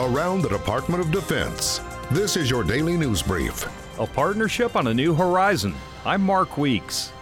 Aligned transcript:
around 0.00 0.40
the 0.40 0.48
Department 0.48 1.02
of 1.02 1.10
Defense. 1.10 1.82
This 2.10 2.36
is 2.36 2.48
your 2.48 2.64
daily 2.64 2.96
news 2.96 3.22
brief. 3.22 3.68
A 3.98 4.06
partnership 4.06 4.74
on 4.74 4.86
a 4.86 4.94
new 4.94 5.14
horizon. 5.14 5.74
I'm 6.06 6.22
Mark 6.22 6.56
Weeks. 6.56 7.12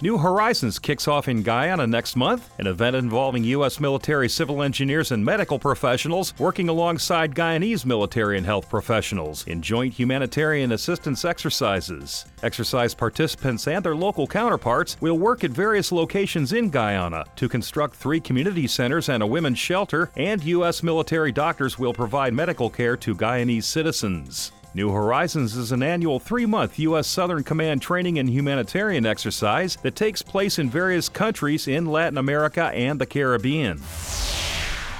New 0.00 0.16
Horizons 0.16 0.78
kicks 0.78 1.08
off 1.08 1.26
in 1.26 1.42
Guyana 1.42 1.84
next 1.84 2.14
month, 2.14 2.50
an 2.60 2.68
event 2.68 2.94
involving 2.94 3.42
U.S. 3.42 3.80
military 3.80 4.28
civil 4.28 4.62
engineers 4.62 5.10
and 5.10 5.24
medical 5.24 5.58
professionals 5.58 6.34
working 6.38 6.68
alongside 6.68 7.34
Guyanese 7.34 7.84
military 7.84 8.36
and 8.36 8.46
health 8.46 8.68
professionals 8.68 9.44
in 9.48 9.60
joint 9.60 9.92
humanitarian 9.92 10.70
assistance 10.70 11.24
exercises. 11.24 12.26
Exercise 12.44 12.94
participants 12.94 13.66
and 13.66 13.84
their 13.84 13.96
local 13.96 14.28
counterparts 14.28 14.96
will 15.00 15.18
work 15.18 15.42
at 15.42 15.50
various 15.50 15.90
locations 15.90 16.52
in 16.52 16.70
Guyana 16.70 17.24
to 17.34 17.48
construct 17.48 17.96
three 17.96 18.20
community 18.20 18.68
centers 18.68 19.08
and 19.08 19.20
a 19.20 19.26
women's 19.26 19.58
shelter, 19.58 20.12
and 20.14 20.44
U.S. 20.44 20.84
military 20.84 21.32
doctors 21.32 21.76
will 21.76 21.92
provide 21.92 22.34
medical 22.34 22.70
care 22.70 22.96
to 22.98 23.16
Guyanese 23.16 23.64
citizens. 23.64 24.52
New 24.78 24.92
Horizons 24.92 25.56
is 25.56 25.72
an 25.72 25.82
annual 25.82 26.20
three 26.20 26.46
month 26.46 26.78
U.S. 26.78 27.08
Southern 27.08 27.42
Command 27.42 27.82
training 27.82 28.20
and 28.20 28.30
humanitarian 28.30 29.06
exercise 29.06 29.74
that 29.82 29.96
takes 29.96 30.22
place 30.22 30.56
in 30.56 30.70
various 30.70 31.08
countries 31.08 31.66
in 31.66 31.86
Latin 31.86 32.16
America 32.16 32.66
and 32.66 33.00
the 33.00 33.04
Caribbean. 33.04 33.78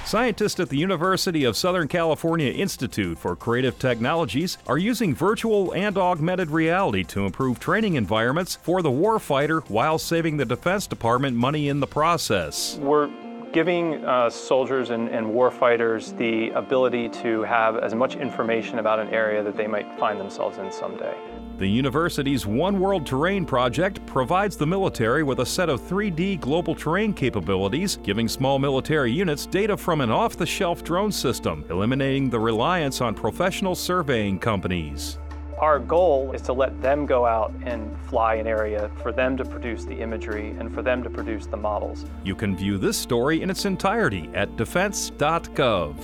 Scientists 0.03 0.59
at 0.59 0.67
the 0.67 0.75
University 0.75 1.45
of 1.45 1.55
Southern 1.55 1.87
California 1.87 2.51
Institute 2.51 3.17
for 3.17 3.37
Creative 3.37 3.79
Technologies 3.79 4.57
are 4.67 4.77
using 4.77 5.15
virtual 5.15 5.71
and 5.71 5.97
augmented 5.97 6.49
reality 6.49 7.05
to 7.05 7.25
improve 7.25 7.57
training 7.57 7.95
environments 7.95 8.55
for 8.57 8.81
the 8.81 8.91
warfighter 8.91 9.63
while 9.69 9.97
saving 9.97 10.35
the 10.35 10.45
Defense 10.45 10.87
Department 10.87 11.37
money 11.37 11.69
in 11.69 11.79
the 11.79 11.87
process. 11.87 12.75
We're 12.81 13.07
giving 13.51 14.03
uh, 14.05 14.29
soldiers 14.29 14.89
and, 14.89 15.09
and 15.09 15.27
warfighters 15.27 16.15
the 16.17 16.49
ability 16.51 17.09
to 17.09 17.43
have 17.43 17.77
as 17.77 17.95
much 17.95 18.15
information 18.15 18.79
about 18.79 18.99
an 18.99 19.09
area 19.09 19.43
that 19.43 19.57
they 19.57 19.67
might 19.67 19.91
find 19.99 20.19
themselves 20.19 20.57
in 20.57 20.71
someday. 20.71 21.15
The 21.57 21.67
university's 21.67 22.45
One 22.45 22.79
World 22.79 23.05
Terrain 23.05 23.45
project 23.45 24.05
provides 24.05 24.55
the 24.55 24.65
military 24.65 25.23
with 25.23 25.39
a 25.39 25.45
set 25.45 25.67
of 25.67 25.81
3D 25.81 26.39
global 26.39 26.73
terrain 26.73 27.13
capabilities, 27.13 27.97
giving 27.97 28.29
small 28.29 28.59
military 28.59 29.11
units 29.11 29.45
data 29.45 29.75
from 29.75 29.99
an 29.99 30.09
off 30.09 30.37
the 30.37 30.45
shelf 30.45 30.85
drone 30.85 31.11
system, 31.11 31.65
eliminating 31.69 32.29
the 32.29 32.39
reliance 32.39 33.01
on 33.01 33.13
professional 33.13 33.75
surveying 33.75 34.39
companies. 34.39 35.19
Our 35.59 35.79
goal 35.79 36.31
is 36.31 36.41
to 36.43 36.53
let 36.53 36.81
them 36.81 37.05
go 37.05 37.25
out 37.25 37.53
and 37.63 37.93
fly 38.07 38.35
an 38.35 38.47
area, 38.47 38.89
for 39.01 39.11
them 39.11 39.35
to 39.35 39.43
produce 39.43 39.83
the 39.83 39.99
imagery, 39.99 40.51
and 40.57 40.73
for 40.73 40.81
them 40.81 41.03
to 41.03 41.09
produce 41.09 41.47
the 41.47 41.57
models. 41.57 42.05
You 42.23 42.33
can 42.33 42.55
view 42.55 42.77
this 42.77 42.97
story 42.97 43.41
in 43.41 43.49
its 43.49 43.65
entirety 43.65 44.29
at 44.33 44.55
defense.gov. 44.55 45.95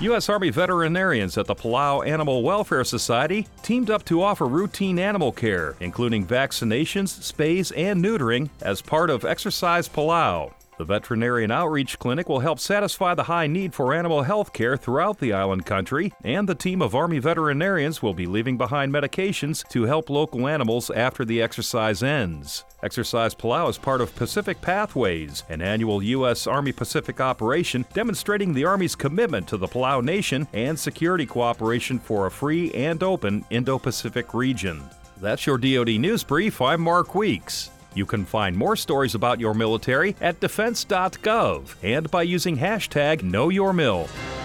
U.S. 0.00 0.28
Army 0.28 0.50
veterinarians 0.50 1.38
at 1.38 1.46
the 1.46 1.54
Palau 1.54 2.06
Animal 2.06 2.42
Welfare 2.42 2.84
Society 2.84 3.48
teamed 3.62 3.88
up 3.88 4.04
to 4.04 4.22
offer 4.22 4.44
routine 4.44 4.98
animal 4.98 5.32
care, 5.32 5.74
including 5.80 6.26
vaccinations, 6.26 7.32
spays, 7.32 7.72
and 7.74 8.04
neutering, 8.04 8.50
as 8.60 8.82
part 8.82 9.08
of 9.08 9.24
Exercise 9.24 9.88
Palau. 9.88 10.52
The 10.78 10.84
Veterinarian 10.84 11.50
Outreach 11.50 11.98
Clinic 11.98 12.28
will 12.28 12.40
help 12.40 12.60
satisfy 12.60 13.14
the 13.14 13.22
high 13.22 13.46
need 13.46 13.72
for 13.72 13.94
animal 13.94 14.22
health 14.22 14.52
care 14.52 14.76
throughout 14.76 15.18
the 15.18 15.32
island 15.32 15.64
country, 15.64 16.12
and 16.22 16.46
the 16.46 16.54
team 16.54 16.82
of 16.82 16.94
Army 16.94 17.18
veterinarians 17.18 18.02
will 18.02 18.12
be 18.12 18.26
leaving 18.26 18.58
behind 18.58 18.92
medications 18.92 19.66
to 19.70 19.84
help 19.84 20.10
local 20.10 20.46
animals 20.46 20.90
after 20.90 21.24
the 21.24 21.40
exercise 21.40 22.02
ends. 22.02 22.66
Exercise 22.82 23.34
Palau 23.34 23.70
is 23.70 23.78
part 23.78 24.02
of 24.02 24.14
Pacific 24.16 24.60
Pathways, 24.60 25.44
an 25.48 25.62
annual 25.62 26.02
U.S. 26.02 26.46
Army 26.46 26.72
Pacific 26.72 27.22
operation 27.22 27.86
demonstrating 27.94 28.52
the 28.52 28.66
Army's 28.66 28.94
commitment 28.94 29.48
to 29.48 29.56
the 29.56 29.66
Palau 29.66 30.04
Nation 30.04 30.46
and 30.52 30.78
security 30.78 31.24
cooperation 31.24 31.98
for 31.98 32.26
a 32.26 32.30
free 32.30 32.70
and 32.74 33.02
open 33.02 33.46
Indo 33.48 33.78
Pacific 33.78 34.34
region. 34.34 34.82
That's 35.22 35.46
your 35.46 35.56
DoD 35.56 35.98
News 35.98 36.22
Brief. 36.22 36.60
I'm 36.60 36.82
Mark 36.82 37.14
Weeks. 37.14 37.70
You 37.96 38.04
can 38.04 38.26
find 38.26 38.54
more 38.54 38.76
stories 38.76 39.14
about 39.14 39.40
your 39.40 39.54
military 39.54 40.14
at 40.20 40.38
defense.gov 40.38 41.74
and 41.82 42.10
by 42.10 42.22
using 42.22 42.58
hashtag 42.58 43.22
KnowYourMil. 43.22 44.35